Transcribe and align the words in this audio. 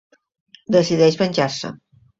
Decideix 0.77 1.21
venjar-se. 1.23 1.75